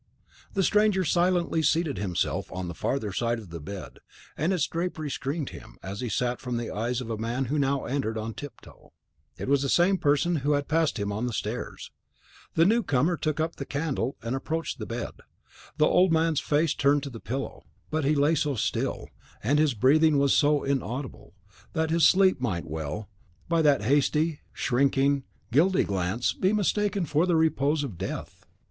The 0.55 0.63
stranger 0.63 1.05
silently 1.05 1.61
seated 1.61 1.99
himself 1.99 2.51
on 2.51 2.67
the 2.67 2.73
farther 2.73 3.13
side 3.13 3.37
of 3.37 3.51
the 3.51 3.59
bed, 3.59 3.99
and 4.35 4.51
its 4.51 4.65
drapery 4.65 5.11
screened 5.11 5.49
him, 5.49 5.77
as 5.83 5.99
he 6.01 6.09
sat, 6.09 6.41
from 6.41 6.57
the 6.57 6.71
eyes 6.71 7.01
of 7.01 7.11
a 7.11 7.19
man 7.19 7.45
who 7.53 7.59
now 7.59 7.85
entered 7.85 8.17
on 8.17 8.33
tiptoe; 8.33 8.93
it 9.37 9.47
was 9.47 9.61
the 9.61 9.69
same 9.69 9.99
person 9.99 10.37
who 10.37 10.53
had 10.53 10.67
passed 10.67 10.97
him 10.97 11.11
on 11.11 11.27
the 11.27 11.33
stairs. 11.33 11.91
The 12.55 12.65
new 12.65 12.81
comer 12.81 13.15
took 13.15 13.39
up 13.39 13.57
the 13.57 13.63
candle 13.65 14.17
and 14.23 14.35
approached 14.35 14.79
the 14.79 14.87
bed. 14.87 15.21
The 15.77 15.85
old 15.85 16.11
man's 16.11 16.39
face 16.39 16.71
was 16.75 16.81
turned 16.81 17.03
to 17.03 17.11
the 17.11 17.19
pillow; 17.19 17.61
but 17.91 18.03
he 18.03 18.15
lay 18.15 18.33
so 18.33 18.55
still, 18.55 19.07
and 19.43 19.59
his 19.59 19.75
breathing 19.75 20.17
was 20.17 20.33
so 20.33 20.63
inaudible, 20.63 21.35
that 21.73 21.91
his 21.91 22.07
sleep 22.09 22.41
might 22.41 22.65
well, 22.65 23.07
by 23.47 23.61
that 23.61 23.83
hasty, 23.83 24.39
shrinking, 24.51 25.25
guilty 25.51 25.83
glance, 25.83 26.33
be 26.33 26.53
mistaken 26.53 27.05
for 27.05 27.27
the 27.27 27.35
repose 27.35 27.83
of 27.83 27.99
death. 27.99 28.47